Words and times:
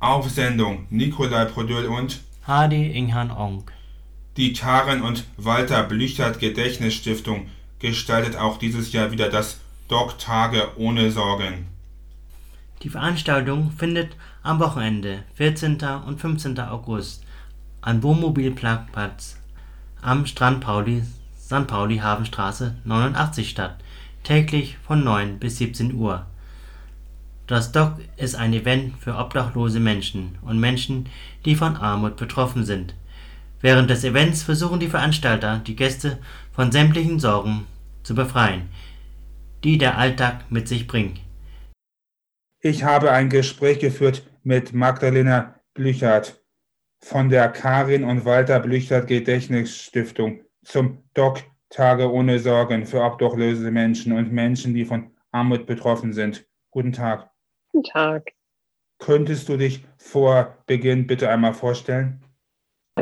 Auf 0.00 0.30
Sendung 0.30 0.86
Nikolai 0.90 1.46
Prodül 1.46 1.86
und 1.86 2.20
Hadi 2.46 2.92
Inghan 2.92 3.32
Onk. 3.32 3.72
Die 4.36 4.52
Karen 4.52 5.02
und 5.02 5.24
Walter 5.36 5.82
Blüchert 5.82 6.38
Gedächtnisstiftung 6.38 7.48
gestaltet 7.80 8.36
auch 8.36 8.58
dieses 8.58 8.92
Jahr 8.92 9.10
wieder 9.10 9.28
das 9.28 9.58
Doc 9.88 10.16
Tage 10.20 10.68
ohne 10.76 11.10
Sorgen. 11.10 11.66
Die 12.84 12.90
Veranstaltung 12.90 13.72
findet 13.72 14.14
am 14.44 14.60
Wochenende 14.60 15.24
14. 15.34 15.78
und 16.06 16.20
15. 16.20 16.60
August 16.60 17.24
am 17.80 18.00
Wohnmobilparkplatz 18.00 19.40
am 20.00 20.26
Strand 20.26 20.60
Pauli, 20.60 21.02
St. 21.40 21.66
Pauli 21.66 21.98
Hafenstraße 21.98 22.76
89 22.84 23.50
statt, 23.50 23.78
täglich 24.22 24.76
von 24.86 25.02
9 25.02 25.40
bis 25.40 25.58
17 25.58 25.92
Uhr. 25.94 26.24
Das 27.48 27.72
DOC 27.72 28.00
ist 28.18 28.34
ein 28.34 28.52
Event 28.52 28.98
für 28.98 29.16
obdachlose 29.16 29.80
Menschen 29.80 30.36
und 30.42 30.60
Menschen, 30.60 31.08
die 31.46 31.54
von 31.54 31.76
Armut 31.76 32.18
betroffen 32.18 32.66
sind. 32.66 32.94
Während 33.62 33.88
des 33.88 34.04
Events 34.04 34.42
versuchen 34.42 34.80
die 34.80 34.88
Veranstalter, 34.88 35.62
die 35.66 35.74
Gäste 35.74 36.18
von 36.52 36.70
sämtlichen 36.70 37.18
Sorgen 37.18 37.66
zu 38.02 38.14
befreien, 38.14 38.68
die 39.64 39.78
der 39.78 39.96
Alltag 39.96 40.50
mit 40.50 40.68
sich 40.68 40.86
bringt. 40.86 41.20
Ich 42.60 42.84
habe 42.84 43.12
ein 43.12 43.30
Gespräch 43.30 43.78
geführt 43.78 44.28
mit 44.42 44.74
Magdalena 44.74 45.54
Blüchert 45.72 46.44
von 47.00 47.30
der 47.30 47.48
Karin 47.48 48.04
und 48.04 48.26
Walter 48.26 48.60
Blüchert 48.60 49.06
Gedächtnisstiftung 49.06 50.42
zum 50.64 51.02
DOC 51.14 51.44
Tage 51.70 52.12
ohne 52.12 52.40
Sorgen 52.40 52.84
für 52.84 53.02
obdachlose 53.02 53.70
Menschen 53.70 54.12
und 54.12 54.32
Menschen, 54.32 54.74
die 54.74 54.84
von 54.84 55.12
Armut 55.32 55.64
betroffen 55.64 56.12
sind. 56.12 56.46
Guten 56.70 56.92
Tag. 56.92 57.30
Guten 57.72 57.84
Tag. 57.84 58.32
Könntest 58.98 59.48
du 59.48 59.56
dich 59.56 59.84
vor 59.96 60.56
Beginn 60.66 61.06
bitte 61.06 61.28
einmal 61.28 61.54
vorstellen? 61.54 62.24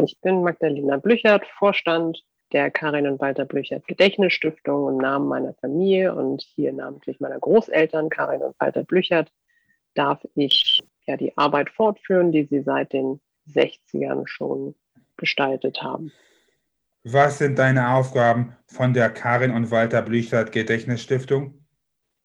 Ich 0.02 0.20
bin 0.20 0.42
Magdalena 0.42 0.98
Blüchert, 0.98 1.46
Vorstand 1.58 2.22
der 2.52 2.70
Karin 2.70 3.08
und 3.08 3.20
Walter 3.20 3.44
Blüchert 3.44 3.86
Gedächtnisstiftung 3.88 4.88
im 4.88 4.98
Namen 4.98 5.28
meiner 5.28 5.54
Familie 5.54 6.14
und 6.14 6.42
hier 6.42 6.72
namentlich 6.72 7.18
meiner 7.18 7.38
Großeltern 7.38 8.08
Karin 8.08 8.42
und 8.42 8.54
Walter 8.60 8.84
Blüchert 8.84 9.32
darf 9.94 10.20
ich 10.34 10.82
ja 11.06 11.16
die 11.16 11.36
Arbeit 11.36 11.70
fortführen, 11.70 12.30
die 12.30 12.44
sie 12.44 12.62
seit 12.62 12.92
den 12.92 13.20
60ern 13.48 14.26
schon 14.26 14.74
gestaltet 15.16 15.82
haben. 15.82 16.12
Was 17.04 17.38
sind 17.38 17.58
deine 17.58 17.94
Aufgaben 17.94 18.56
von 18.66 18.92
der 18.92 19.10
Karin 19.10 19.52
und 19.52 19.70
Walter 19.70 20.02
Blüchert 20.02 20.52
Gedächtnisstiftung? 20.52 21.64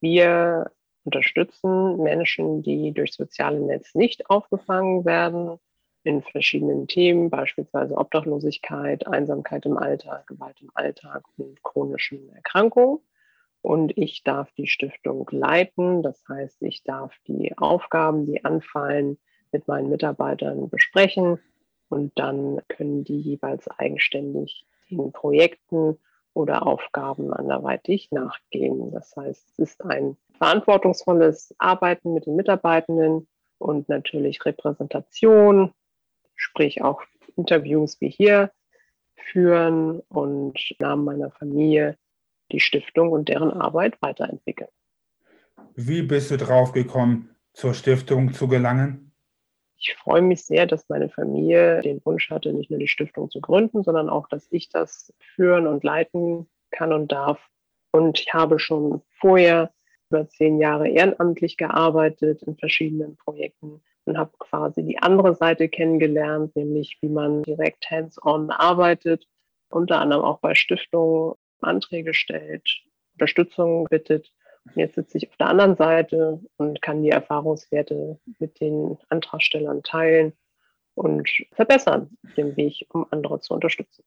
Wir 0.01 0.71
unterstützen 1.03 1.97
Menschen, 1.97 2.61
die 2.61 2.91
durch 2.93 3.13
soziale 3.13 3.59
Netz 3.59 3.95
nicht 3.95 4.29
aufgefangen 4.29 5.05
werden, 5.05 5.59
in 6.03 6.21
verschiedenen 6.23 6.87
Themen, 6.87 7.29
beispielsweise 7.29 7.95
Obdachlosigkeit, 7.95 9.07
Einsamkeit 9.07 9.65
im 9.65 9.77
Alltag, 9.77 10.27
Gewalt 10.27 10.59
im 10.61 10.71
Alltag 10.73 11.23
und 11.37 11.61
chronischen 11.63 12.33
Erkrankungen. 12.33 12.99
Und 13.61 13.95
ich 13.95 14.23
darf 14.23 14.51
die 14.53 14.67
Stiftung 14.67 15.27
leiten. 15.31 16.01
Das 16.01 16.23
heißt, 16.27 16.63
ich 16.63 16.83
darf 16.83 17.15
die 17.27 17.55
Aufgaben, 17.57 18.25
die 18.25 18.43
anfallen, 18.43 19.19
mit 19.51 19.67
meinen 19.67 19.89
Mitarbeitern 19.89 20.69
besprechen. 20.69 21.39
Und 21.89 22.17
dann 22.17 22.61
können 22.67 23.03
die 23.03 23.19
jeweils 23.19 23.67
eigenständig 23.67 24.65
den 24.89 25.11
Projekten 25.11 25.99
oder 26.33 26.65
Aufgaben 26.65 27.33
anderweitig 27.33 28.09
nachgehen. 28.11 28.91
Das 28.91 29.15
heißt, 29.15 29.49
es 29.49 29.59
ist 29.59 29.85
ein 29.85 30.17
verantwortungsvolles 30.41 31.53
Arbeiten 31.59 32.15
mit 32.15 32.25
den 32.25 32.35
Mitarbeitenden 32.35 33.27
und 33.59 33.87
natürlich 33.89 34.43
Repräsentation, 34.43 35.71
sprich 36.35 36.81
auch 36.81 37.03
Interviews 37.35 38.01
wie 38.01 38.09
hier 38.09 38.51
führen 39.31 39.99
und 40.09 40.57
im 40.71 40.77
Namen 40.79 41.05
meiner 41.05 41.29
Familie 41.29 41.95
die 42.51 42.59
Stiftung 42.59 43.11
und 43.11 43.29
deren 43.29 43.51
Arbeit 43.51 44.01
weiterentwickeln. 44.01 44.71
Wie 45.75 46.01
bist 46.01 46.31
du 46.31 46.37
drauf 46.37 46.71
gekommen, 46.71 47.35
zur 47.53 47.75
Stiftung 47.75 48.33
zu 48.33 48.47
gelangen? 48.47 49.11
Ich 49.77 49.93
freue 49.93 50.23
mich 50.23 50.43
sehr, 50.43 50.65
dass 50.65 50.89
meine 50.89 51.09
Familie 51.09 51.81
den 51.81 52.03
Wunsch 52.03 52.31
hatte, 52.31 52.51
nicht 52.51 52.71
nur 52.71 52.79
die 52.79 52.87
Stiftung 52.87 53.29
zu 53.29 53.41
gründen, 53.41 53.83
sondern 53.83 54.09
auch, 54.09 54.27
dass 54.27 54.47
ich 54.49 54.69
das 54.69 55.13
führen 55.35 55.67
und 55.67 55.83
leiten 55.83 56.49
kann 56.71 56.93
und 56.93 57.11
darf. 57.11 57.47
Und 57.91 58.19
ich 58.19 58.33
habe 58.33 58.57
schon 58.57 59.03
vorher 59.19 59.71
über 60.11 60.27
zehn 60.27 60.59
Jahre 60.59 60.89
ehrenamtlich 60.89 61.57
gearbeitet 61.57 62.43
in 62.43 62.57
verschiedenen 62.57 63.15
Projekten 63.15 63.81
und 64.05 64.17
habe 64.17 64.31
quasi 64.39 64.83
die 64.83 64.99
andere 64.99 65.35
Seite 65.35 65.69
kennengelernt, 65.69 66.55
nämlich 66.55 66.97
wie 67.01 67.09
man 67.09 67.43
direkt 67.43 67.89
hands-on 67.89 68.49
arbeitet, 68.49 69.27
unter 69.69 69.99
anderem 70.01 70.23
auch 70.23 70.39
bei 70.39 70.53
Stiftungen 70.53 71.35
Anträge 71.61 72.13
stellt, 72.13 72.67
Unterstützung 73.13 73.85
bittet. 73.85 74.31
Und 74.65 74.75
jetzt 74.75 74.95
sitze 74.95 75.17
ich 75.17 75.29
auf 75.29 75.37
der 75.37 75.47
anderen 75.47 75.75
Seite 75.75 76.39
und 76.57 76.81
kann 76.81 77.03
die 77.03 77.09
Erfahrungswerte 77.09 78.19
mit 78.39 78.59
den 78.59 78.97
Antragstellern 79.09 79.81
teilen 79.83 80.33
und 80.95 81.29
verbessern 81.53 82.09
den 82.37 82.55
Weg, 82.57 82.85
um 82.89 83.05
andere 83.11 83.39
zu 83.39 83.53
unterstützen. 83.53 84.03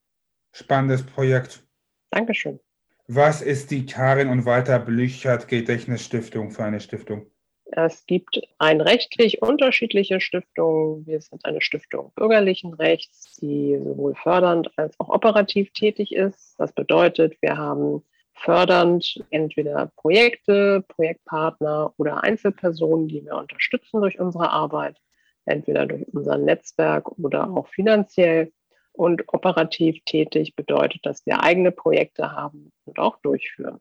Spannendes 0.53 1.05
Projekt. 1.05 1.65
Dankeschön. 2.11 2.61
Was 3.07 3.43
ist 3.43 3.71
die 3.71 3.85
Karin 3.85 4.29
und 4.29 4.47
Walter 4.47 4.79
Blüchert 4.79 5.47
Gedächtnisstiftung 5.49 6.51
für 6.51 6.65
eine 6.65 6.81
Stiftung? 6.81 7.27
Es 7.67 8.07
gibt 8.07 8.41
ein 8.59 8.81
rechtlich 8.81 9.43
unterschiedliche 9.43 10.21
Stiftungen. 10.21 11.07
Wir 11.07 11.21
sind 11.21 11.45
eine 11.45 11.61
Stiftung 11.61 12.13
bürgerlichen 12.15 12.73
Rechts, 12.73 13.37
die 13.37 13.79
sowohl 13.83 14.15
fördernd 14.15 14.71
als 14.77 14.99
auch 15.01 15.09
operativ 15.11 15.73
tätig 15.73 16.15
ist. 16.15 16.55
Das 16.59 16.73
bedeutet, 16.73 17.37
wir 17.43 17.59
haben 17.59 18.03
fördernd 18.33 19.23
entweder 19.31 19.93
Projekte, 19.97 20.85
Projektpartner 20.89 21.93
oder 21.99 22.23
Einzelpersonen, 22.23 23.09
die 23.09 23.25
wir 23.25 23.37
unterstützen 23.37 24.01
durch 24.01 24.19
unsere 24.19 24.51
Arbeit, 24.51 24.99
entweder 25.45 25.87
durch 25.87 26.07
unser 26.13 26.39
Netzwerk 26.39 27.19
oder 27.19 27.51
auch 27.51 27.69
finanziell. 27.69 28.53
Und 28.97 29.25
operativ 29.27 30.05
tätig 30.05 30.55
bedeutet, 30.55 31.05
dass 31.05 31.27
wir 31.27 31.43
eigene 31.43 31.73
Projekte 31.73 32.33
haben 32.33 32.73
und 32.85 32.99
auch 32.99 33.19
durchführen. 33.23 33.81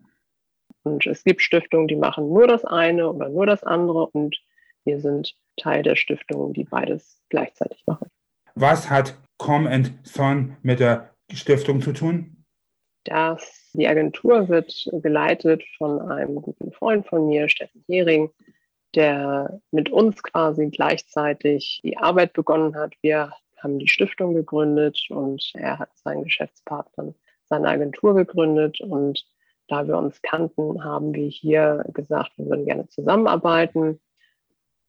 Und 0.83 1.05
es 1.05 1.23
gibt 1.23 1.41
Stiftungen, 1.41 1.87
die 1.87 1.95
machen 1.95 2.29
nur 2.29 2.47
das 2.47 2.65
eine 2.65 3.09
oder 3.09 3.29
nur 3.29 3.45
das 3.45 3.63
andere. 3.63 4.07
Und 4.07 4.41
wir 4.85 4.99
sind 4.99 5.35
Teil 5.57 5.83
der 5.83 5.95
Stiftungen, 5.95 6.53
die 6.53 6.63
beides 6.63 7.21
gleichzeitig 7.29 7.83
machen. 7.85 8.07
Was 8.55 8.89
hat 8.89 9.15
Com 9.37 9.67
Son 10.03 10.57
mit 10.61 10.79
der 10.79 11.13
Stiftung 11.31 11.81
zu 11.81 11.93
tun? 11.93 12.45
Das, 13.03 13.71
die 13.73 13.87
Agentur 13.87 14.47
wird 14.47 14.89
geleitet 15.01 15.63
von 15.77 15.99
einem 16.01 16.35
guten 16.35 16.71
Freund 16.71 17.05
von 17.05 17.27
mir, 17.27 17.49
Steffen 17.49 17.83
Hering, 17.87 18.29
der 18.95 19.59
mit 19.71 19.89
uns 19.89 20.23
quasi 20.23 20.69
gleichzeitig 20.69 21.81
die 21.83 21.97
Arbeit 21.97 22.33
begonnen 22.33 22.75
hat. 22.75 22.93
Wir 23.01 23.33
haben 23.63 23.79
die 23.79 23.87
Stiftung 23.87 24.33
gegründet 24.33 25.07
und 25.09 25.51
er 25.55 25.79
hat 25.79 25.97
seinen 25.97 26.23
Geschäftspartnern 26.23 27.15
seine 27.45 27.69
Agentur 27.69 28.15
gegründet 28.15 28.81
und 28.81 29.25
da 29.67 29.87
wir 29.87 29.97
uns 29.97 30.21
kannten, 30.21 30.83
haben 30.83 31.13
wir 31.13 31.27
hier 31.27 31.85
gesagt, 31.93 32.31
wir 32.37 32.45
würden 32.47 32.65
gerne 32.65 32.87
zusammenarbeiten. 32.89 34.01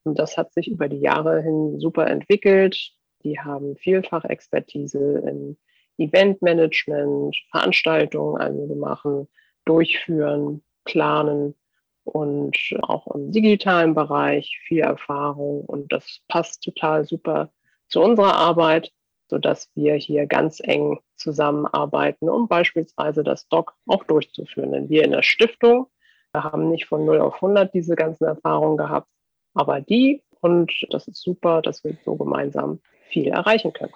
Und 0.03 0.19
das 0.19 0.37
hat 0.37 0.53
sich 0.53 0.69
über 0.69 0.89
die 0.89 1.01
Jahre 1.01 1.41
hin 1.43 1.79
super 1.79 2.07
entwickelt. 2.09 2.93
Die 3.23 3.39
haben 3.39 3.77
vielfach 3.77 4.25
Expertise 4.25 5.23
im 5.27 5.57
Eventmanagement, 5.97 7.37
Veranstaltungen, 7.51 8.41
also 8.41 8.69
wir 8.69 8.77
machen, 8.77 9.29
durchführen, 9.65 10.63
planen 10.85 11.55
und 12.03 12.59
auch 12.83 13.07
im 13.15 13.31
digitalen 13.31 13.95
Bereich 13.95 14.61
viel 14.67 14.81
Erfahrung. 14.81 15.65
Und 15.65 15.93
das 15.93 16.21
passt 16.29 16.63
total 16.63 17.05
super 17.07 17.51
zu 17.95 18.03
unserer 18.03 18.35
Arbeit 18.35 18.93
sodass 19.31 19.71
wir 19.75 19.95
hier 19.95 20.27
ganz 20.27 20.61
eng 20.63 21.01
zusammenarbeiten, 21.17 22.29
um 22.29 22.47
beispielsweise 22.47 23.25
das 23.25 23.49
Doc 23.49 23.75
auch 23.87 24.05
durchzuführen. 24.05 24.73
Denn 24.73 24.91
wir 24.91 25.03
in 25.03 25.13
der 25.13 25.23
Stiftung 25.23 25.87
wir 26.33 26.43
haben 26.43 26.69
nicht 26.69 26.87
von 26.87 27.05
0 27.05 27.21
auf 27.21 27.37
100 27.37 27.73
diese 27.73 27.95
ganzen 27.95 28.25
Erfahrungen 28.25 28.77
gehabt, 28.77 29.09
aber 29.55 29.81
die, 29.81 30.21
und 30.41 30.73
das 30.91 31.07
ist 31.07 31.23
super, 31.23 31.63
dass 31.63 31.85
wir 31.85 31.97
so 32.05 32.17
gemeinsam 32.17 32.81
viel 33.09 33.29
erreichen 33.29 33.73
können. 33.73 33.93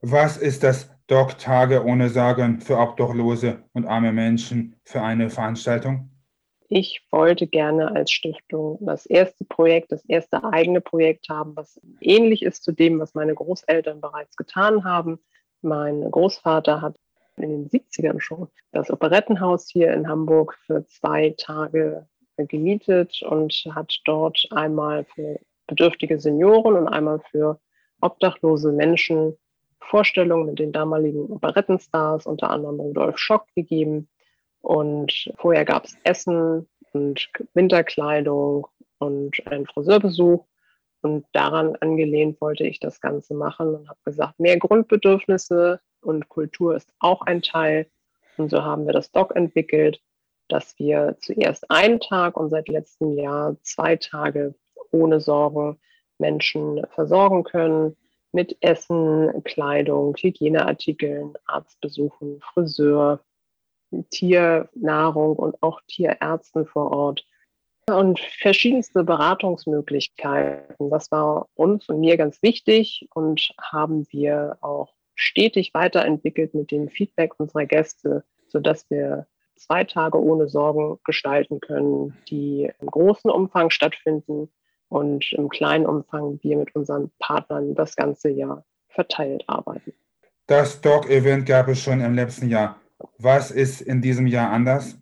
Was 0.00 0.38
ist 0.38 0.62
das 0.62 0.90
Doc 1.06 1.36
Tage 1.36 1.84
ohne 1.84 2.08
Sagen 2.08 2.60
für 2.60 2.78
Obdachlose 2.78 3.62
und 3.74 3.86
arme 3.86 4.10
Menschen 4.10 4.80
für 4.84 5.02
eine 5.02 5.28
Veranstaltung? 5.28 6.08
Ich 6.74 7.02
wollte 7.10 7.46
gerne 7.46 7.94
als 7.94 8.10
Stiftung 8.10 8.78
das 8.80 9.04
erste 9.04 9.44
Projekt, 9.44 9.92
das 9.92 10.02
erste 10.06 10.42
eigene 10.42 10.80
Projekt 10.80 11.28
haben, 11.28 11.54
was 11.54 11.78
ähnlich 12.00 12.42
ist 12.42 12.64
zu 12.64 12.72
dem, 12.72 12.98
was 12.98 13.14
meine 13.14 13.34
Großeltern 13.34 14.00
bereits 14.00 14.36
getan 14.36 14.82
haben. 14.82 15.18
Mein 15.60 16.10
Großvater 16.10 16.80
hat 16.80 16.96
in 17.36 17.50
den 17.50 17.68
70ern 17.68 18.20
schon 18.20 18.48
das 18.72 18.90
Operettenhaus 18.90 19.68
hier 19.68 19.92
in 19.92 20.08
Hamburg 20.08 20.58
für 20.64 20.86
zwei 20.86 21.34
Tage 21.36 22.06
gemietet 22.38 23.22
und 23.22 23.52
hat 23.74 23.92
dort 24.06 24.48
einmal 24.50 25.04
für 25.04 25.40
bedürftige 25.66 26.18
Senioren 26.18 26.74
und 26.76 26.88
einmal 26.88 27.20
für 27.30 27.60
obdachlose 28.00 28.72
Menschen 28.72 29.36
Vorstellungen 29.78 30.46
mit 30.46 30.58
den 30.58 30.72
damaligen 30.72 31.26
Operettenstars, 31.26 32.24
unter 32.24 32.48
anderem 32.48 32.80
Rudolf 32.80 33.18
Schock, 33.18 33.46
gegeben. 33.54 34.08
Und 34.62 35.32
vorher 35.36 35.64
gab 35.64 35.84
es 35.84 35.96
Essen 36.04 36.68
und 36.92 37.28
Winterkleidung 37.54 38.66
und 38.98 39.46
einen 39.46 39.66
Friseurbesuch. 39.66 40.46
Und 41.02 41.26
daran 41.32 41.74
angelehnt 41.76 42.40
wollte 42.40 42.64
ich 42.64 42.78
das 42.78 43.00
Ganze 43.00 43.34
machen 43.34 43.74
und 43.74 43.88
habe 43.88 43.98
gesagt, 44.04 44.38
mehr 44.38 44.56
Grundbedürfnisse 44.56 45.80
und 46.00 46.28
Kultur 46.28 46.76
ist 46.76 46.92
auch 47.00 47.22
ein 47.22 47.42
Teil. 47.42 47.88
Und 48.36 48.50
so 48.50 48.62
haben 48.62 48.86
wir 48.86 48.92
das 48.92 49.10
Doc 49.10 49.34
entwickelt, 49.34 50.00
dass 50.48 50.78
wir 50.78 51.16
zuerst 51.20 51.68
einen 51.70 51.98
Tag 51.98 52.36
und 52.36 52.50
seit 52.50 52.68
letztem 52.68 53.12
Jahr 53.12 53.56
zwei 53.62 53.96
Tage 53.96 54.54
ohne 54.92 55.20
Sorgen 55.20 55.80
Menschen 56.18 56.86
versorgen 56.90 57.42
können 57.42 57.96
mit 58.30 58.56
Essen, 58.60 59.42
Kleidung, 59.44 60.14
Hygieneartikeln, 60.16 61.34
Arztbesuchen, 61.46 62.40
Friseur, 62.40 63.20
Tiernahrung 64.10 65.36
und 65.36 65.62
auch 65.62 65.80
Tierärzten 65.86 66.66
vor 66.66 66.90
Ort 66.90 67.24
und 67.90 68.20
verschiedenste 68.20 69.04
Beratungsmöglichkeiten. 69.04 70.90
Das 70.90 71.10
war 71.10 71.48
uns 71.54 71.88
und 71.88 72.00
mir 72.00 72.16
ganz 72.16 72.42
wichtig 72.42 73.08
und 73.14 73.52
haben 73.60 74.06
wir 74.10 74.58
auch 74.60 74.94
stetig 75.14 75.74
weiterentwickelt 75.74 76.54
mit 76.54 76.70
dem 76.70 76.88
Feedback 76.88 77.38
unserer 77.38 77.66
Gäste, 77.66 78.24
sodass 78.48 78.88
wir 78.90 79.26
zwei 79.56 79.84
Tage 79.84 80.20
ohne 80.20 80.48
Sorgen 80.48 80.98
gestalten 81.04 81.60
können, 81.60 82.16
die 82.28 82.70
im 82.80 82.86
großen 82.88 83.30
Umfang 83.30 83.70
stattfinden 83.70 84.48
und 84.88 85.32
im 85.32 85.48
kleinen 85.48 85.86
Umfang 85.86 86.38
wir 86.42 86.56
mit 86.56 86.74
unseren 86.74 87.10
Partnern 87.18 87.74
das 87.74 87.96
ganze 87.96 88.30
Jahr 88.30 88.64
verteilt 88.88 89.44
arbeiten. 89.46 89.92
Das 90.46 90.80
Dog-Event 90.80 91.46
gab 91.46 91.68
es 91.68 91.80
schon 91.80 92.00
im 92.00 92.14
letzten 92.14 92.48
Jahr. 92.48 92.81
Was 93.18 93.50
ist 93.50 93.80
in 93.80 94.02
diesem 94.02 94.26
Jahr 94.26 94.50
anders? 94.50 94.98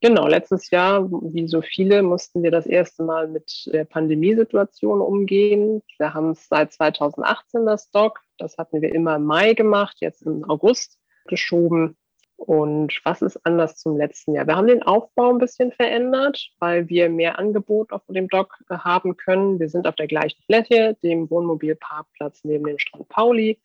Genau, 0.00 0.26
letztes 0.26 0.70
Jahr, 0.70 1.08
wie 1.10 1.46
so 1.46 1.62
viele, 1.62 2.02
mussten 2.02 2.42
wir 2.42 2.50
das 2.50 2.66
erste 2.66 3.04
Mal 3.04 3.28
mit 3.28 3.70
der 3.72 3.84
Pandemiesituation 3.84 5.00
umgehen. 5.00 5.80
Wir 5.96 6.12
haben 6.12 6.32
es 6.32 6.48
seit 6.48 6.72
2018 6.72 7.64
das 7.66 7.88
Dog. 7.92 8.18
Das 8.36 8.58
hatten 8.58 8.82
wir 8.82 8.92
immer 8.92 9.14
im 9.14 9.24
Mai 9.24 9.54
gemacht, 9.54 9.98
jetzt 10.00 10.22
im 10.22 10.42
August 10.50 10.98
geschoben. 11.28 11.96
Und 12.34 13.00
was 13.04 13.22
ist 13.22 13.38
anders 13.46 13.76
zum 13.76 13.96
letzten 13.96 14.34
Jahr? 14.34 14.48
Wir 14.48 14.56
haben 14.56 14.66
den 14.66 14.82
Aufbau 14.82 15.30
ein 15.30 15.38
bisschen 15.38 15.70
verändert, 15.70 16.50
weil 16.58 16.88
wir 16.88 17.08
mehr 17.08 17.38
Angebot 17.38 17.92
auf 17.92 18.02
dem 18.08 18.26
Dock 18.26 18.58
haben 18.68 19.16
können. 19.16 19.60
Wir 19.60 19.68
sind 19.68 19.86
auf 19.86 19.94
der 19.94 20.08
gleichen 20.08 20.42
Fläche, 20.46 20.96
dem 21.04 21.30
Wohnmobilparkplatz 21.30 22.42
neben 22.42 22.64
dem 22.64 22.78
Strand 22.78 23.08
Pauli, 23.08 23.60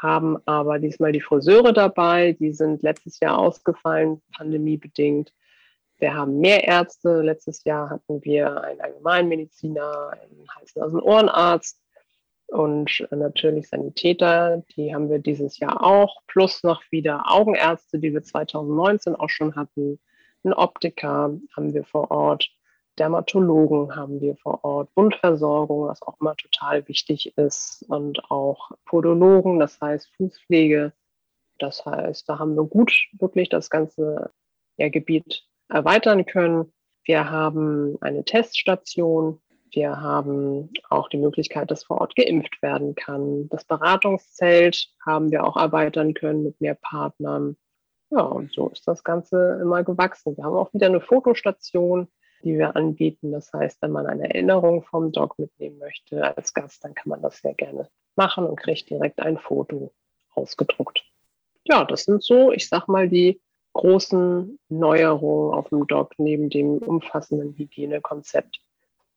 haben 0.00 0.38
aber 0.46 0.78
diesmal 0.78 1.12
die 1.12 1.20
Friseure 1.20 1.72
dabei. 1.72 2.32
Die 2.32 2.52
sind 2.52 2.82
letztes 2.82 3.20
Jahr 3.20 3.38
ausgefallen, 3.38 4.22
pandemiebedingt. 4.36 5.32
Wir 5.98 6.14
haben 6.14 6.40
mehr 6.40 6.64
Ärzte. 6.64 7.20
Letztes 7.20 7.64
Jahr 7.64 7.90
hatten 7.90 8.24
wir 8.24 8.62
einen 8.62 8.80
Allgemeinmediziner, 8.80 10.10
einen 10.12 10.48
Hals-Nasen-Ohrenarzt 10.56 11.80
und 12.50 13.06
natürlich 13.10 13.68
Sanitäter, 13.68 14.64
die 14.74 14.92
haben 14.92 15.08
wir 15.08 15.20
dieses 15.20 15.58
Jahr 15.60 15.84
auch, 15.84 16.20
plus 16.26 16.64
noch 16.64 16.82
wieder 16.90 17.30
Augenärzte, 17.30 18.00
die 18.00 18.12
wir 18.12 18.24
2019 18.24 19.14
auch 19.14 19.28
schon 19.28 19.54
hatten. 19.54 20.00
Einen 20.42 20.54
Optiker 20.54 21.38
haben 21.54 21.74
wir 21.74 21.84
vor 21.84 22.10
Ort, 22.10 22.50
Dermatologen 23.00 23.96
haben 23.96 24.20
wir 24.20 24.36
vor 24.36 24.62
Ort, 24.62 24.90
Wundversorgung, 24.94 25.88
was 25.88 26.02
auch 26.02 26.20
immer 26.20 26.36
total 26.36 26.86
wichtig 26.86 27.36
ist, 27.38 27.82
und 27.88 28.30
auch 28.30 28.72
Podologen, 28.84 29.58
das 29.58 29.80
heißt 29.80 30.14
Fußpflege. 30.16 30.92
Das 31.58 31.84
heißt, 31.86 32.28
da 32.28 32.38
haben 32.38 32.56
wir 32.56 32.64
gut 32.64 32.92
wirklich 33.12 33.48
das 33.48 33.70
ganze 33.70 34.30
ja, 34.76 34.90
Gebiet 34.90 35.46
erweitern 35.70 36.26
können. 36.26 36.74
Wir 37.04 37.30
haben 37.30 37.96
eine 38.02 38.22
Teststation, 38.22 39.40
wir 39.72 40.00
haben 40.00 40.70
auch 40.90 41.08
die 41.08 41.18
Möglichkeit, 41.18 41.70
dass 41.70 41.84
vor 41.84 42.02
Ort 42.02 42.16
geimpft 42.16 42.60
werden 42.60 42.94
kann. 42.94 43.48
Das 43.48 43.64
Beratungszelt 43.64 44.88
haben 45.06 45.30
wir 45.30 45.44
auch 45.44 45.56
erweitern 45.56 46.12
können 46.12 46.42
mit 46.42 46.60
mehr 46.60 46.74
Partnern. 46.74 47.56
Ja, 48.10 48.22
und 48.22 48.52
so 48.52 48.68
ist 48.68 48.86
das 48.86 49.04
Ganze 49.04 49.58
immer 49.62 49.84
gewachsen. 49.84 50.36
Wir 50.36 50.44
haben 50.44 50.56
auch 50.56 50.74
wieder 50.74 50.88
eine 50.88 51.00
Fotostation, 51.00 52.08
die 52.42 52.58
wir 52.58 52.76
anbieten. 52.76 53.32
Das 53.32 53.52
heißt, 53.52 53.82
wenn 53.82 53.92
man 53.92 54.06
eine 54.06 54.24
Erinnerung 54.24 54.82
vom 54.84 55.12
Dog 55.12 55.38
mitnehmen 55.38 55.78
möchte 55.78 56.36
als 56.36 56.54
Gast, 56.54 56.84
dann 56.84 56.94
kann 56.94 57.08
man 57.08 57.22
das 57.22 57.38
sehr 57.38 57.54
gerne 57.54 57.88
machen 58.16 58.44
und 58.44 58.56
kriegt 58.56 58.90
direkt 58.90 59.20
ein 59.20 59.38
Foto 59.38 59.92
ausgedruckt. 60.34 61.04
Ja, 61.64 61.84
das 61.84 62.04
sind 62.04 62.22
so, 62.22 62.52
ich 62.52 62.68
sag 62.68 62.88
mal, 62.88 63.08
die 63.08 63.40
großen 63.72 64.58
Neuerungen 64.68 65.54
auf 65.54 65.68
dem 65.68 65.86
Dog 65.86 66.14
neben 66.18 66.50
dem 66.50 66.78
umfassenden 66.78 67.54
Hygienekonzept 67.56 68.60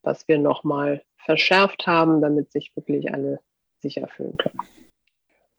was 0.03 0.27
wir 0.27 0.37
nochmal 0.37 1.03
verschärft 1.17 1.87
haben, 1.87 2.21
damit 2.21 2.51
sich 2.51 2.75
wirklich 2.75 3.11
alle 3.11 3.39
sicher 3.79 4.07
fühlen 4.07 4.37
können. 4.37 4.59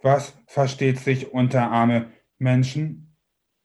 Was 0.01 0.39
versteht 0.47 0.99
sich 0.99 1.33
unter 1.33 1.71
arme 1.71 2.13
Menschen? 2.39 3.17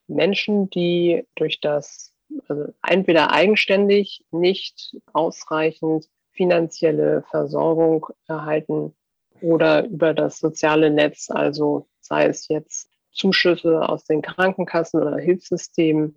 Menschen, 0.08 0.70
die 0.70 1.24
durch 1.36 1.60
das, 1.60 2.09
also 2.48 2.72
entweder 2.86 3.32
eigenständig 3.32 4.24
nicht 4.30 4.96
ausreichend 5.12 6.08
finanzielle 6.32 7.22
Versorgung 7.30 8.06
erhalten 8.26 8.94
oder 9.40 9.86
über 9.86 10.14
das 10.14 10.38
soziale 10.38 10.90
Netz, 10.90 11.30
also 11.30 11.86
sei 12.00 12.26
es 12.26 12.48
jetzt 12.48 12.90
Zuschüsse 13.12 13.88
aus 13.88 14.04
den 14.04 14.22
Krankenkassen 14.22 15.02
oder 15.02 15.18
Hilfssystemen, 15.18 16.16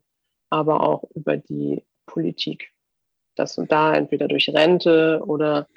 aber 0.50 0.82
auch 0.82 1.04
über 1.16 1.38
die 1.38 1.84
Politik 2.06 2.74
dass 3.36 3.60
da 3.68 3.96
entweder 3.96 4.28
durch 4.28 4.50
Rente 4.50 5.22
oder 5.26 5.68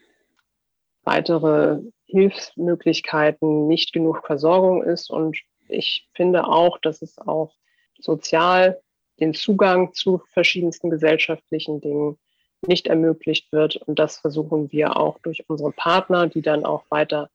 weitere 1.03 1.81
Hilfsmöglichkeiten 2.07 3.67
nicht 3.69 3.93
genug 3.93 4.25
Versorgung 4.27 4.83
ist. 4.83 5.11
Und 5.11 5.39
ich 5.69 6.09
finde 6.15 6.47
auch, 6.47 6.79
dass 6.79 7.03
es 7.03 7.19
auch 7.19 7.55
sozial 7.99 8.81
den 9.21 9.35
Zugang 9.35 9.93
zu 9.93 10.23
verschiedensten 10.33 10.91
gesellschaftlichen 10.91 11.81
Dingen 11.81 12.19
nicht 12.67 12.87
ermöglicht 12.87 13.53
wird. 13.53 13.77
Und 13.77 13.99
das 13.99 14.19
versuchen 14.19 14.73
wir 14.73 14.97
auch 14.97 15.19
durch 15.21 15.45
unsere 15.49 15.73
Partner, 15.73 16.27
die 16.27 16.43
dann 16.43 16.65
auch 16.65 16.85
weiter 16.91 17.31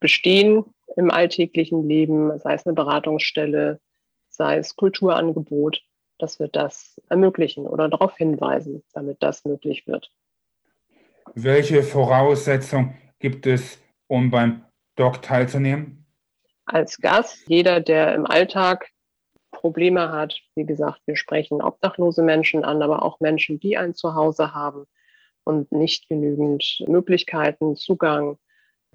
bestehen 0.00 0.64
im 0.96 1.10
alltäglichen 1.10 1.88
Leben, 1.88 2.38
sei 2.38 2.54
es 2.54 2.66
eine 2.66 2.74
Beratungsstelle, 2.74 3.80
sei 4.28 4.58
es 4.58 4.76
Kulturangebot, 4.76 5.82
dass 6.18 6.38
wir 6.38 6.48
das 6.48 7.00
ermöglichen 7.08 7.66
oder 7.66 7.88
darauf 7.88 8.16
hinweisen, 8.16 8.82
damit 8.92 9.22
das 9.22 9.44
möglich 9.44 9.86
wird. 9.86 10.10
Welche 11.34 11.82
Voraussetzungen 11.82 12.94
gibt 13.18 13.46
es, 13.46 13.78
um 14.06 14.30
beim 14.30 14.64
Doc 14.96 15.22
teilzunehmen? 15.22 16.04
Als 16.66 16.98
Gast, 16.98 17.48
jeder, 17.48 17.80
der 17.80 18.14
im 18.14 18.26
Alltag 18.26 18.88
Probleme 19.62 20.10
hat, 20.10 20.34
wie 20.56 20.66
gesagt, 20.66 21.00
wir 21.06 21.14
sprechen 21.14 21.62
obdachlose 21.62 22.22
Menschen 22.22 22.64
an, 22.64 22.82
aber 22.82 23.04
auch 23.04 23.20
Menschen, 23.20 23.60
die 23.60 23.78
ein 23.78 23.94
Zuhause 23.94 24.52
haben 24.52 24.86
und 25.44 25.70
nicht 25.70 26.08
genügend 26.08 26.82
Möglichkeiten, 26.88 27.76
Zugang 27.76 28.38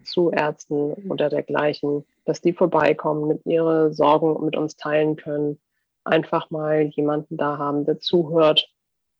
zu 0.03 0.29
Ärzten 0.29 0.93
oder 1.09 1.29
dergleichen, 1.29 2.05
dass 2.25 2.41
die 2.41 2.51
vorbeikommen, 2.51 3.29
mit 3.29 3.45
ihre 3.45 3.93
Sorgen 3.93 4.43
mit 4.45 4.57
uns 4.57 4.75
teilen 4.75 5.15
können 5.15 5.57
einfach 6.03 6.49
mal 6.49 6.81
jemanden 6.81 7.37
da 7.37 7.57
haben, 7.57 7.85
der 7.85 7.99
zuhört. 7.99 8.69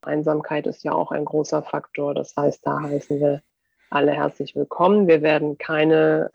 Einsamkeit 0.02 0.68
ist 0.68 0.84
ja 0.84 0.92
auch 0.94 1.12
ein 1.12 1.26
großer 1.26 1.64
Faktor. 1.64 2.14
Das 2.14 2.36
heißt, 2.36 2.66
da 2.66 2.82
heißen 2.82 3.20
wir 3.20 3.42
alle 3.90 4.12
herzlich 4.12 4.56
willkommen. 4.56 5.08
Wir 5.08 5.22
werden 5.22 5.58
keine 5.58 6.32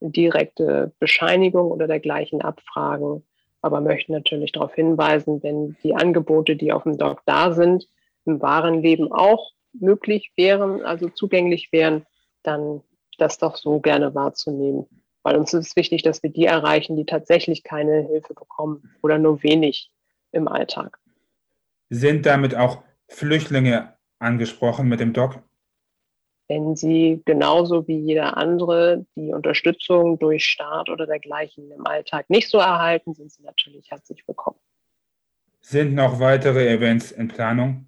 direkte 0.00 0.92
Bescheinigung 0.98 1.70
oder 1.70 1.86
dergleichen 1.86 2.42
abfragen, 2.42 3.24
aber 3.62 3.80
möchten 3.80 4.12
natürlich 4.12 4.52
darauf 4.52 4.74
hinweisen, 4.74 5.42
wenn 5.42 5.76
die 5.82 5.94
Angebote, 5.94 6.56
die 6.56 6.72
auf 6.72 6.84
dem 6.84 6.98
Doc 6.98 7.22
da 7.26 7.52
sind, 7.52 7.88
im 8.24 8.40
wahren 8.40 8.82
Leben 8.82 9.12
auch 9.12 9.52
möglich 9.72 10.32
wären, 10.36 10.82
also 10.82 11.08
zugänglich 11.08 11.72
wären, 11.72 12.06
dann 12.42 12.82
das 13.18 13.38
doch 13.38 13.56
so 13.56 13.80
gerne 13.80 14.14
wahrzunehmen 14.14 14.86
weil 15.28 15.36
uns 15.36 15.52
ist 15.52 15.66
es 15.68 15.76
wichtig, 15.76 16.02
dass 16.02 16.22
wir 16.22 16.30
die 16.30 16.46
erreichen, 16.46 16.96
die 16.96 17.04
tatsächlich 17.04 17.62
keine 17.62 18.00
Hilfe 18.00 18.32
bekommen 18.32 18.90
oder 19.02 19.18
nur 19.18 19.42
wenig 19.42 19.90
im 20.32 20.48
Alltag. 20.48 20.98
Sind 21.90 22.24
damit 22.24 22.54
auch 22.54 22.82
Flüchtlinge 23.08 23.94
angesprochen 24.18 24.88
mit 24.88 25.00
dem 25.00 25.12
Doc? 25.12 25.42
Wenn 26.48 26.76
sie 26.76 27.22
genauso 27.26 27.86
wie 27.86 27.98
jeder 27.98 28.38
andere 28.38 29.04
die 29.16 29.32
Unterstützung 29.32 30.18
durch 30.18 30.44
Staat 30.44 30.88
oder 30.88 31.06
dergleichen 31.06 31.70
im 31.70 31.86
Alltag 31.86 32.30
nicht 32.30 32.48
so 32.48 32.56
erhalten, 32.58 33.12
sind 33.12 33.30
sie 33.30 33.42
natürlich 33.42 33.90
herzlich 33.90 34.26
willkommen. 34.26 34.58
Sind 35.60 35.94
noch 35.94 36.20
weitere 36.20 36.72
Events 36.72 37.12
in 37.12 37.28
Planung? 37.28 37.86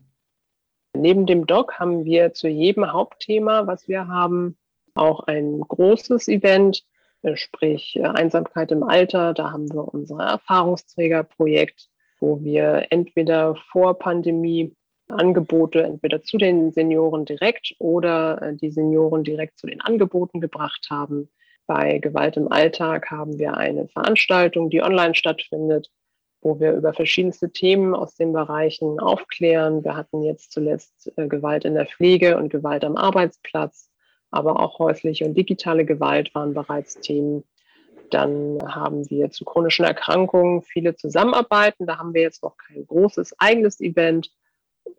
Neben 0.95 1.25
dem 1.25 1.47
Doc 1.47 1.79
haben 1.79 2.05
wir 2.05 2.35
zu 2.35 2.49
jedem 2.49 2.93
Hauptthema, 2.93 3.67
was 3.67 3.89
wir 3.89 4.09
haben, 4.09 4.59
auch 4.95 5.21
ein 5.21 5.61
großes 5.61 6.29
Event, 6.29 6.85
äh, 7.23 7.37
sprich 7.37 7.97
äh, 7.97 8.03
Einsamkeit 8.03 8.73
im 8.73 8.83
Alter. 8.83 9.33
Da 9.33 9.53
haben 9.53 9.73
wir 9.73 9.89
unser 9.95 10.19
Erfahrungsträgerprojekt, 10.21 11.89
wo 12.19 12.43
wir 12.43 12.89
entweder 12.91 13.55
vor 13.71 13.99
Pandemie 13.99 14.75
Angebote 15.11 15.83
entweder 15.83 16.23
zu 16.23 16.39
den 16.39 16.73
Senioren 16.73 17.25
direkt 17.25 17.75
oder 17.79 18.41
äh, 18.43 18.57
die 18.57 18.71
Senioren 18.71 19.25
direkt 19.25 19.59
zu 19.59 19.67
den 19.67 19.81
Angeboten 19.81 20.41
gebracht 20.41 20.89
haben. 20.91 21.29
Bei 21.67 21.99
Gewalt 21.99 22.37
im 22.37 22.51
Alltag 22.51 23.11
haben 23.11 23.39
wir 23.39 23.57
eine 23.57 23.87
Veranstaltung, 23.89 24.71
die 24.71 24.83
online 24.83 25.15
stattfindet, 25.15 25.91
wo 26.41 26.59
wir 26.59 26.73
über 26.73 26.93
verschiedenste 26.93 27.53
Themen 27.53 27.95
aus 27.95 28.17
den 28.17 28.33
Bereichen 28.33 28.99
aufklären. 28.99 29.85
Wir 29.85 29.97
hatten 29.97 30.23
jetzt 30.23 30.53
zuletzt 30.53 31.13
äh, 31.17 31.29
Gewalt 31.29 31.65
in 31.65 31.75
der 31.75 31.87
Pflege 31.87 32.37
und 32.37 32.49
Gewalt 32.49 32.85
am 32.85 32.97
Arbeitsplatz, 32.97 33.91
aber 34.31 34.61
auch 34.61 34.79
häusliche 34.79 35.25
und 35.25 35.35
digitale 35.35 35.85
Gewalt 35.85 36.35
waren 36.35 36.55
bereits 36.55 36.99
Themen. 37.01 37.45
Dann 38.11 38.59
haben 38.67 39.09
wir 39.09 39.31
zu 39.31 39.45
chronischen 39.45 39.85
Erkrankungen 39.85 40.63
viele 40.63 40.97
Zusammenarbeiten. 40.97 41.87
Da 41.87 41.99
haben 41.99 42.15
wir 42.15 42.23
jetzt 42.23 42.43
noch 42.43 42.57
kein 42.57 42.87
großes 42.87 43.37
eigenes 43.39 43.81
Event. 43.81 44.31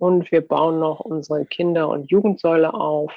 Und 0.01 0.31
wir 0.31 0.41
bauen 0.41 0.79
noch 0.79 1.01
unsere 1.01 1.45
Kinder- 1.45 1.89
und 1.89 2.09
Jugendsäule 2.09 2.73
auf, 2.73 3.13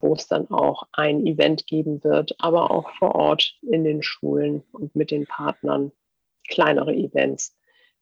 wo 0.00 0.14
es 0.14 0.28
dann 0.28 0.50
auch 0.50 0.84
ein 0.92 1.26
Event 1.26 1.66
geben 1.66 2.02
wird, 2.04 2.34
aber 2.38 2.70
auch 2.70 2.88
vor 2.94 3.14
Ort 3.14 3.58
in 3.60 3.84
den 3.84 4.02
Schulen 4.02 4.62
und 4.72 4.96
mit 4.96 5.10
den 5.10 5.26
Partnern. 5.26 5.92
Kleinere 6.48 6.94
Events. 6.94 7.54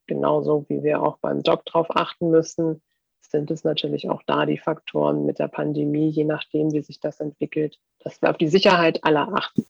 Genauso 0.06 0.64
wie 0.68 0.84
wir 0.84 1.02
auch 1.02 1.18
beim 1.18 1.42
Doc 1.42 1.64
darauf 1.64 1.88
achten 1.90 2.30
müssen, 2.30 2.80
sind 3.20 3.50
es 3.50 3.64
natürlich 3.64 4.08
auch 4.08 4.22
da 4.28 4.46
die 4.46 4.58
Faktoren 4.58 5.26
mit 5.26 5.40
der 5.40 5.49
Pandemie, 5.49 6.10
je 6.10 6.22
nachdem, 6.22 6.72
wie 6.72 6.82
sich 6.82 7.00
das 7.00 7.18
entwickelt, 7.18 7.80
dass 7.99 8.22
wir 8.22 8.30
auf 8.30 8.38
die 8.38 8.46
Sicherheit 8.46 9.02
aller 9.02 9.34
achten. 9.34 9.66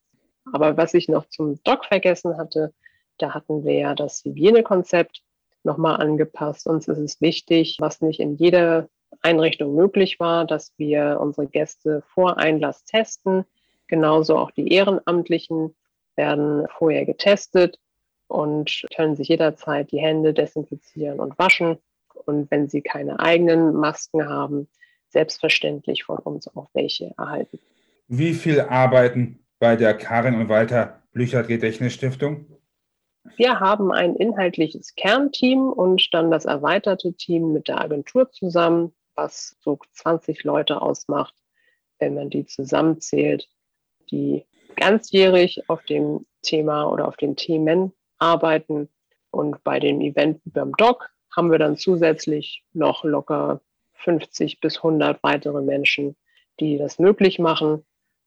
Aber 0.52 0.76
was 0.76 0.92
ich 0.92 1.08
noch 1.08 1.24
zum 1.30 1.58
Doc 1.64 1.86
vergessen 1.86 2.36
hatte, 2.36 2.74
da 3.16 3.32
hatten 3.32 3.64
wir 3.64 3.78
ja 3.78 3.94
das 3.94 4.22
Hygienekonzept 4.22 5.22
nochmal 5.64 5.96
angepasst. 5.96 6.66
Uns 6.66 6.88
ist 6.88 6.98
es 6.98 7.20
wichtig, 7.20 7.76
was 7.80 8.00
nicht 8.00 8.20
in 8.20 8.36
jeder 8.36 8.88
Einrichtung 9.22 9.74
möglich 9.74 10.20
war, 10.20 10.46
dass 10.46 10.72
wir 10.76 11.18
unsere 11.20 11.46
Gäste 11.46 12.02
vor 12.06 12.38
Einlass 12.38 12.84
testen. 12.84 13.44
Genauso 13.88 14.36
auch 14.36 14.50
die 14.50 14.72
Ehrenamtlichen 14.72 15.74
werden 16.16 16.66
vorher 16.68 17.04
getestet 17.04 17.78
und 18.28 18.86
können 18.94 19.16
sich 19.16 19.28
jederzeit 19.28 19.90
die 19.90 20.00
Hände 20.00 20.32
desinfizieren 20.32 21.18
und 21.18 21.38
waschen. 21.38 21.78
Und 22.26 22.50
wenn 22.50 22.68
sie 22.68 22.82
keine 22.82 23.18
eigenen 23.18 23.74
Masken 23.74 24.28
haben, 24.28 24.68
selbstverständlich 25.08 26.04
von 26.04 26.18
uns 26.18 26.46
auch 26.54 26.68
welche 26.72 27.12
erhalten. 27.18 27.58
Wie 28.06 28.34
viel 28.34 28.60
arbeiten 28.60 29.40
bei 29.58 29.76
der 29.76 29.94
Karin 29.94 30.34
und 30.36 30.48
Walter 30.48 31.02
Blüchert 31.12 31.48
Gedächtnisstiftung? 31.48 32.46
Wir 33.36 33.60
haben 33.60 33.92
ein 33.92 34.16
inhaltliches 34.16 34.94
Kernteam 34.94 35.70
und 35.70 36.12
dann 36.12 36.30
das 36.30 36.46
erweiterte 36.46 37.12
Team 37.12 37.52
mit 37.52 37.68
der 37.68 37.80
Agentur 37.80 38.30
zusammen, 38.30 38.94
was 39.14 39.56
so 39.60 39.78
20 39.92 40.44
Leute 40.44 40.80
ausmacht, 40.80 41.34
wenn 41.98 42.14
man 42.14 42.30
die 42.30 42.46
zusammenzählt, 42.46 43.48
die 44.10 44.46
ganzjährig 44.76 45.68
auf 45.68 45.84
dem 45.84 46.26
Thema 46.42 46.90
oder 46.90 47.06
auf 47.06 47.16
den 47.16 47.36
Themen 47.36 47.92
arbeiten. 48.18 48.88
Und 49.30 49.62
bei 49.62 49.78
dem 49.78 50.00
Event 50.00 50.40
beim 50.44 50.72
Doc 50.72 51.10
haben 51.34 51.50
wir 51.50 51.58
dann 51.58 51.76
zusätzlich 51.76 52.64
noch 52.72 53.04
locker 53.04 53.60
50 53.94 54.60
bis 54.60 54.78
100 54.78 55.22
weitere 55.22 55.60
Menschen, 55.60 56.16
die 56.58 56.78
das 56.78 56.98
möglich 56.98 57.38
machen, 57.38 57.84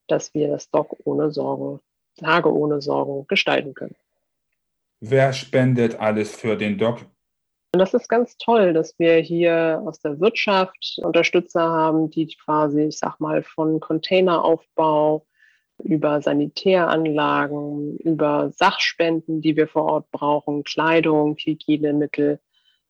dass 0.08 0.34
wir 0.34 0.50
das 0.50 0.70
Doc 0.70 0.96
ohne 1.04 1.32
Sorgen, 1.32 1.80
Tage 2.18 2.54
ohne 2.54 2.82
Sorgen 2.82 3.26
gestalten 3.28 3.74
können. 3.74 3.96
Wer 5.06 5.34
spendet 5.34 6.00
alles 6.00 6.34
für 6.34 6.56
den 6.56 6.78
Doc? 6.78 7.00
Das 7.74 7.94
ist 7.94 8.08
ganz 8.08 8.38
toll, 8.38 8.72
dass 8.72 8.98
wir 9.00 9.16
hier 9.16 9.84
aus 9.86 10.00
der 10.00 10.22
Wirtschaft 10.22 10.98
Unterstützer 11.04 11.60
haben, 11.60 12.10
die 12.10 12.34
quasi, 12.42 12.84
ich 12.84 13.00
sag 13.00 13.20
mal, 13.20 13.44
von 13.44 13.82
Containeraufbau 13.82 15.26
über 15.84 16.22
Sanitäranlagen, 16.22 17.98
über 17.98 18.52
Sachspenden, 18.52 19.42
die 19.42 19.58
wir 19.58 19.68
vor 19.68 19.84
Ort 19.84 20.12
brauchen, 20.12 20.64
Kleidung, 20.64 21.36
Hygienemittel, 21.36 22.40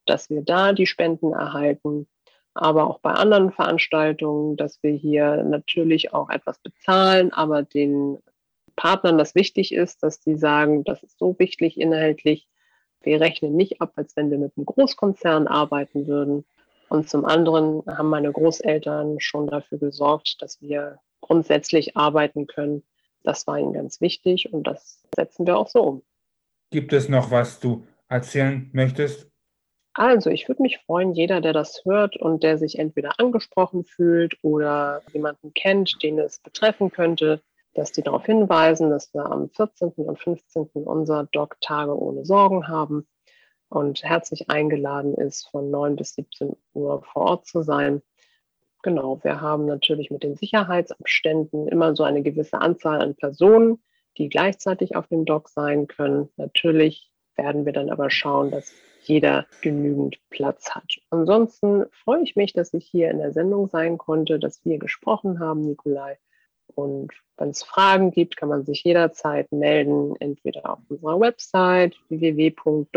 dass 0.05 0.29
wir 0.29 0.43
da 0.43 0.71
die 0.71 0.85
Spenden 0.85 1.33
erhalten. 1.33 2.07
Aber 2.53 2.87
auch 2.91 2.99
bei 2.99 3.13
anderen 3.13 3.51
Veranstaltungen, 3.51 4.55
dass 4.55 4.83
wir 4.83 4.91
hier 4.91 5.37
natürlich 5.37 6.13
auch 6.13 6.29
etwas 6.29 6.59
bezahlen, 6.59 7.33
aber 7.33 7.63
den 7.63 8.19
Partnern 8.75 9.17
das 9.17 9.35
wichtig 9.35 9.73
ist, 9.73 10.03
dass 10.03 10.19
die 10.19 10.35
sagen, 10.35 10.83
das 10.83 11.03
ist 11.03 11.19
so 11.19 11.37
wichtig 11.39 11.79
inhaltlich. 11.79 12.47
Wir 13.01 13.19
rechnen 13.19 13.55
nicht 13.55 13.81
ab, 13.81 13.93
als 13.95 14.15
wenn 14.15 14.31
wir 14.31 14.37
mit 14.37 14.53
einem 14.55 14.65
Großkonzern 14.65 15.47
arbeiten 15.47 16.07
würden. 16.07 16.45
Und 16.89 17.09
zum 17.09 17.25
anderen 17.25 17.83
haben 17.87 18.09
meine 18.09 18.31
Großeltern 18.31 19.19
schon 19.19 19.47
dafür 19.47 19.77
gesorgt, 19.77 20.41
dass 20.41 20.61
wir 20.61 20.99
grundsätzlich 21.21 21.97
arbeiten 21.97 22.47
können. 22.47 22.83
Das 23.23 23.47
war 23.47 23.57
ihnen 23.57 23.73
ganz 23.73 24.01
wichtig 24.01 24.53
und 24.53 24.67
das 24.67 25.01
setzen 25.15 25.45
wir 25.47 25.57
auch 25.57 25.69
so 25.69 25.81
um. 25.81 26.01
Gibt 26.71 26.93
es 26.93 27.09
noch 27.09 27.31
was 27.31 27.59
du 27.59 27.85
erzählen 28.09 28.69
möchtest? 28.73 29.29
Also, 29.95 30.31
ich 30.31 30.47
würde 30.47 30.63
mich 30.63 30.79
freuen, 30.79 31.13
jeder, 31.13 31.39
der 31.39 31.53
das 31.53 31.83
hört 31.85 32.17
und 32.17 32.41
der 32.41 32.57
sich 32.57 32.79
entweder 32.79 33.19
angesprochen 33.19 33.85
fühlt 33.85 34.35
oder 34.41 35.03
jemanden 35.13 35.53
kennt, 35.53 36.01
den 36.01 36.17
es 36.17 36.39
betreffen 36.39 36.91
könnte, 36.91 37.41
dass 37.73 37.91
die 37.91 38.03
darauf 38.03 38.25
hinweisen, 38.25 38.89
dass 38.89 39.13
wir 39.13 39.25
am 39.25 39.49
14. 39.49 39.91
und 39.95 40.19
15. 40.19 40.69
unser 40.73 41.25
Doc 41.31 41.59
Tage 41.61 41.97
ohne 41.97 42.25
Sorgen 42.25 42.67
haben 42.67 43.07
und 43.69 44.03
herzlich 44.03 44.49
eingeladen 44.49 45.15
ist, 45.15 45.49
von 45.49 45.71
9 45.71 45.95
bis 45.95 46.15
17 46.15 46.55
Uhr 46.73 47.01
vor 47.03 47.23
Ort 47.23 47.47
zu 47.47 47.63
sein. 47.63 48.01
Genau, 48.83 49.23
wir 49.23 49.41
haben 49.41 49.65
natürlich 49.65 50.11
mit 50.11 50.23
den 50.23 50.35
Sicherheitsabständen 50.35 51.67
immer 51.67 51.95
so 51.95 52.03
eine 52.03 52.21
gewisse 52.21 52.59
Anzahl 52.59 53.01
an 53.01 53.15
Personen, 53.15 53.81
die 54.17 54.29
gleichzeitig 54.29 54.95
auf 54.95 55.07
dem 55.07 55.25
Dock 55.25 55.49
sein 55.49 55.87
können. 55.87 56.29
Natürlich 56.37 57.11
werden 57.35 57.65
wir 57.65 57.73
dann 57.73 57.89
aber 57.89 58.09
schauen, 58.09 58.51
dass 58.51 58.73
jeder 59.01 59.47
genügend 59.61 60.17
Platz 60.29 60.71
hat. 60.71 60.97
Ansonsten 61.09 61.85
freue 61.91 62.23
ich 62.23 62.35
mich, 62.35 62.53
dass 62.53 62.73
ich 62.73 62.85
hier 62.85 63.09
in 63.09 63.17
der 63.17 63.33
Sendung 63.33 63.67
sein 63.67 63.97
konnte, 63.97 64.37
dass 64.37 64.63
wir 64.65 64.77
gesprochen 64.77 65.39
haben, 65.39 65.61
Nikolai. 65.61 66.19
Und 66.75 67.11
wenn 67.37 67.49
es 67.49 67.63
Fragen 67.63 68.11
gibt, 68.11 68.37
kann 68.37 68.49
man 68.49 68.65
sich 68.65 68.83
jederzeit 68.83 69.51
melden, 69.51 70.15
entweder 70.19 70.69
auf 70.69 70.79
unserer 70.89 71.19
Website 71.19 71.95
www.doc.hamburg 72.09 72.89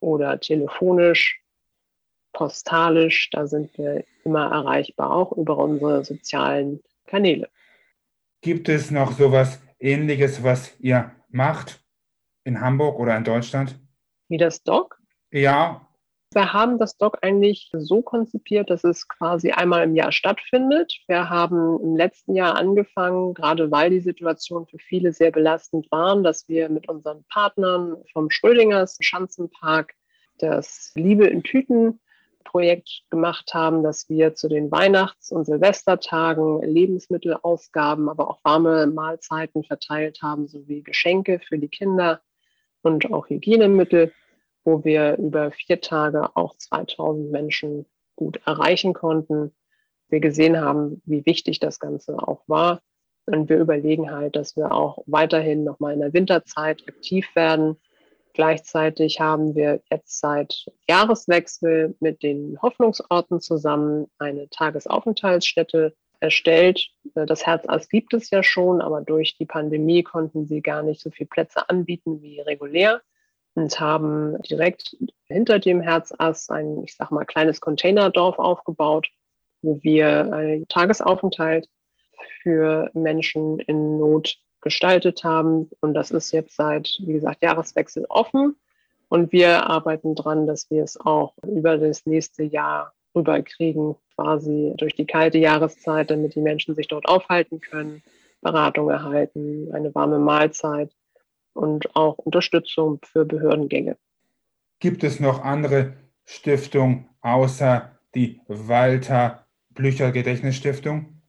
oder 0.00 0.40
telefonisch 0.40 1.40
postalisch, 2.34 3.30
da 3.30 3.46
sind 3.46 3.76
wir 3.78 4.04
immer 4.24 4.50
erreichbar, 4.50 5.12
auch 5.12 5.32
über 5.32 5.56
unsere 5.56 6.04
sozialen 6.04 6.82
Kanäle. 7.06 7.48
Gibt 8.42 8.68
es 8.68 8.90
noch 8.90 9.12
sowas 9.12 9.62
Ähnliches, 9.78 10.42
was 10.42 10.78
ihr 10.80 11.12
macht 11.30 11.82
in 12.42 12.60
Hamburg 12.60 12.98
oder 12.98 13.16
in 13.16 13.24
Deutschland? 13.24 13.78
Wie 14.28 14.36
das 14.36 14.62
Doc? 14.62 15.00
Ja. 15.30 15.88
Wir 16.34 16.52
haben 16.52 16.78
das 16.78 16.96
Doc 16.96 17.18
eigentlich 17.22 17.70
so 17.72 18.02
konzipiert, 18.02 18.68
dass 18.68 18.82
es 18.82 19.06
quasi 19.06 19.52
einmal 19.52 19.84
im 19.84 19.94
Jahr 19.94 20.10
stattfindet. 20.10 20.92
Wir 21.06 21.30
haben 21.30 21.78
im 21.80 21.96
letzten 21.96 22.34
Jahr 22.34 22.56
angefangen, 22.56 23.34
gerade 23.34 23.70
weil 23.70 23.90
die 23.90 24.00
Situation 24.00 24.66
für 24.66 24.78
viele 24.78 25.12
sehr 25.12 25.30
belastend 25.30 25.90
war, 25.92 26.20
dass 26.22 26.48
wir 26.48 26.68
mit 26.68 26.88
unseren 26.88 27.24
Partnern 27.28 27.98
vom 28.12 28.30
Schrödingers 28.30 28.96
Schanzenpark 29.00 29.94
das 30.38 30.90
Liebe 30.96 31.26
in 31.26 31.44
Tüten 31.44 32.00
Projekt 32.42 33.04
gemacht 33.10 33.54
haben, 33.54 33.84
dass 33.84 34.08
wir 34.08 34.34
zu 34.34 34.48
den 34.48 34.72
Weihnachts- 34.72 35.30
und 35.30 35.44
Silvestertagen 35.44 36.62
Lebensmittelausgaben, 36.62 38.08
aber 38.08 38.28
auch 38.28 38.40
warme 38.42 38.88
Mahlzeiten 38.88 39.62
verteilt 39.62 40.20
haben, 40.20 40.48
sowie 40.48 40.82
Geschenke 40.82 41.40
für 41.40 41.58
die 41.58 41.68
Kinder 41.68 42.20
und 42.82 43.12
auch 43.12 43.28
Hygienemittel, 43.28 44.12
wo 44.64 44.84
wir 44.84 45.16
über 45.18 45.50
vier 45.50 45.80
Tage 45.80 46.36
auch 46.36 46.56
2000 46.56 47.30
Menschen 47.30 47.86
gut 48.16 48.40
erreichen 48.46 48.94
konnten. 48.94 49.54
Wir 50.08 50.20
gesehen 50.20 50.60
haben, 50.60 51.02
wie 51.04 51.26
wichtig 51.26 51.60
das 51.60 51.80
Ganze 51.80 52.16
auch 52.16 52.42
war. 52.46 52.80
Und 53.26 53.48
wir 53.48 53.58
überlegen 53.58 54.10
halt, 54.10 54.36
dass 54.36 54.56
wir 54.56 54.72
auch 54.72 55.02
weiterhin 55.06 55.64
nochmal 55.64 55.94
in 55.94 56.00
der 56.00 56.12
Winterzeit 56.12 56.82
aktiv 56.86 57.26
werden 57.34 57.76
Gleichzeitig 58.34 59.20
haben 59.20 59.54
wir 59.54 59.80
jetzt 59.90 60.18
seit 60.18 60.66
Jahreswechsel 60.88 61.94
mit 62.00 62.24
den 62.24 62.60
Hoffnungsorten 62.60 63.40
zusammen 63.40 64.10
eine 64.18 64.48
Tagesaufenthaltsstätte 64.50 65.94
erstellt. 66.18 66.88
Das 67.14 67.46
Herzass 67.46 67.88
gibt 67.88 68.12
es 68.12 68.30
ja 68.30 68.42
schon, 68.42 68.80
aber 68.80 69.02
durch 69.02 69.36
die 69.38 69.46
Pandemie 69.46 70.02
konnten 70.02 70.46
sie 70.46 70.62
gar 70.62 70.82
nicht 70.82 71.00
so 71.00 71.10
viele 71.10 71.28
Plätze 71.28 71.68
anbieten 71.68 72.22
wie 72.22 72.40
regulär. 72.40 73.02
Und 73.54 73.78
haben 73.80 74.40
direkt 74.42 74.96
hinter 75.26 75.58
dem 75.58 75.80
Herzass 75.80 76.48
ein, 76.50 76.82
ich 76.84 76.96
sag 76.96 77.10
mal, 77.10 77.24
kleines 77.24 77.60
Containerdorf 77.60 78.38
aufgebaut, 78.38 79.08
wo 79.62 79.78
wir 79.82 80.32
einen 80.32 80.68
Tagesaufenthalt 80.68 81.68
für 82.42 82.90
Menschen 82.94 83.58
in 83.60 83.98
Not 83.98 84.36
gestaltet 84.60 85.24
haben. 85.24 85.70
Und 85.80 85.94
das 85.94 86.10
ist 86.10 86.32
jetzt 86.32 86.56
seit, 86.56 86.88
wie 87.00 87.12
gesagt, 87.12 87.42
Jahreswechsel 87.42 88.06
offen. 88.08 88.56
Und 89.08 89.32
wir 89.32 89.66
arbeiten 89.68 90.14
dran, 90.14 90.46
dass 90.46 90.70
wir 90.70 90.82
es 90.82 90.98
auch 90.98 91.34
über 91.46 91.78
das 91.78 92.06
nächste 92.06 92.42
Jahr 92.42 92.92
rüberkriegen, 93.14 93.94
quasi 94.16 94.72
durch 94.76 94.94
die 94.94 95.06
kalte 95.06 95.38
Jahreszeit, 95.38 96.10
damit 96.10 96.34
die 96.34 96.40
Menschen 96.40 96.74
sich 96.74 96.88
dort 96.88 97.06
aufhalten 97.06 97.60
können, 97.60 98.02
Beratung 98.40 98.90
erhalten, 98.90 99.70
eine 99.72 99.94
warme 99.94 100.18
Mahlzeit 100.18 100.90
und 101.54 101.94
auch 101.96 102.18
Unterstützung 102.18 103.00
für 103.02 103.24
Behördengänge. 103.24 103.96
Gibt 104.80 105.04
es 105.04 105.20
noch 105.20 105.42
andere 105.42 105.94
Stiftungen 106.24 107.08
außer 107.20 107.90
die 108.14 108.40
Walter 108.48 109.46
Blücher 109.70 110.12
Gedächtnisstiftung? 110.12 111.20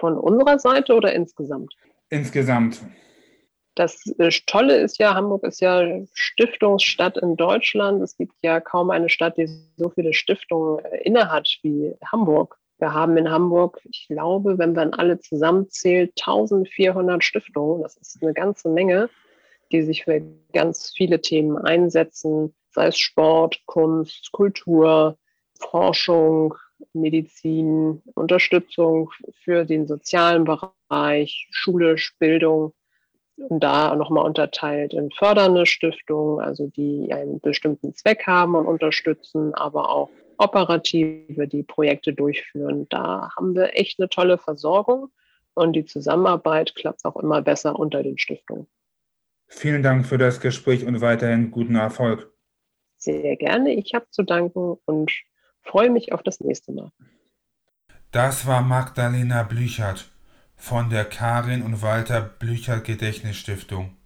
Von 0.00 0.18
unserer 0.18 0.58
Seite 0.58 0.94
oder 0.94 1.12
insgesamt? 1.12 1.74
Insgesamt. 2.10 2.82
Das 3.74 4.04
äh, 4.18 4.30
Tolle 4.46 4.76
ist 4.78 4.98
ja, 4.98 5.14
Hamburg 5.14 5.44
ist 5.44 5.60
ja 5.60 6.00
Stiftungsstadt 6.12 7.16
in 7.16 7.36
Deutschland. 7.36 8.02
Es 8.02 8.16
gibt 8.16 8.34
ja 8.42 8.60
kaum 8.60 8.90
eine 8.90 9.08
Stadt, 9.08 9.38
die 9.38 9.48
so 9.76 9.90
viele 9.90 10.12
Stiftungen 10.12 10.84
äh, 10.84 10.98
innehat 11.02 11.48
wie 11.62 11.94
Hamburg. 12.04 12.58
Wir 12.78 12.92
haben 12.92 13.16
in 13.16 13.30
Hamburg, 13.30 13.80
ich 13.84 14.08
glaube, 14.08 14.58
wenn 14.58 14.72
man 14.72 14.94
alle 14.94 15.20
zusammenzählt, 15.20 16.12
1400 16.18 17.22
Stiftungen. 17.22 17.82
Das 17.82 17.96
ist 17.96 18.22
eine 18.22 18.34
ganze 18.34 18.68
Menge, 18.70 19.08
die 19.72 19.82
sich 19.82 20.04
für 20.04 20.22
ganz 20.52 20.92
viele 20.96 21.20
Themen 21.20 21.56
einsetzen, 21.58 22.54
sei 22.70 22.88
es 22.88 22.98
Sport, 22.98 23.60
Kunst, 23.66 24.30
Kultur, 24.32 25.16
Forschung, 25.58 26.54
Medizin, 26.92 28.02
Unterstützung 28.14 29.10
für 29.44 29.64
den 29.64 29.86
sozialen 29.86 30.44
Bereich, 30.44 31.48
schulisch, 31.50 32.16
Bildung 32.18 32.72
und 33.36 33.62
da 33.62 33.94
nochmal 33.96 34.24
unterteilt 34.24 34.92
in 34.92 35.10
fördernde 35.10 35.66
Stiftungen, 35.66 36.40
also 36.40 36.66
die 36.68 37.12
einen 37.12 37.40
bestimmten 37.40 37.94
Zweck 37.94 38.26
haben 38.26 38.54
und 38.54 38.66
unterstützen, 38.66 39.54
aber 39.54 39.90
auch 39.90 40.10
operative, 40.36 41.46
die 41.46 41.62
Projekte 41.62 42.12
durchführen. 42.12 42.86
Da 42.88 43.30
haben 43.36 43.54
wir 43.54 43.78
echt 43.78 43.98
eine 43.98 44.08
tolle 44.08 44.38
Versorgung 44.38 45.10
und 45.54 45.74
die 45.74 45.84
Zusammenarbeit 45.84 46.74
klappt 46.74 47.04
auch 47.04 47.16
immer 47.16 47.42
besser 47.42 47.78
unter 47.78 48.02
den 48.02 48.18
Stiftungen. 48.18 48.66
Vielen 49.52 49.82
Dank 49.82 50.06
für 50.06 50.16
das 50.16 50.40
Gespräch 50.40 50.86
und 50.86 51.00
weiterhin 51.00 51.50
guten 51.50 51.74
Erfolg. 51.74 52.32
Sehr 52.96 53.36
gerne. 53.36 53.74
Ich 53.74 53.94
habe 53.94 54.06
zu 54.10 54.22
danken 54.22 54.78
und 54.84 55.10
freue 55.60 55.90
mich 55.90 56.12
auf 56.12 56.22
das 56.22 56.40
nächste 56.40 56.72
Mal. 56.72 56.92
Das 58.12 58.46
war 58.46 58.62
Magdalena 58.62 59.42
Blüchert 59.42 60.10
von 60.54 60.88
der 60.88 61.04
Karin 61.04 61.62
und 61.62 61.82
Walter 61.82 62.20
Blücher 62.20 62.80
Gedächtnisstiftung. 62.80 63.96